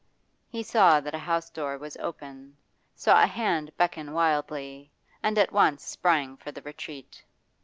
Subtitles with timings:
[0.49, 2.57] He saw that a house door was open,
[2.95, 7.23] saw a hand beckon wildly, and at once sprang for the retreat.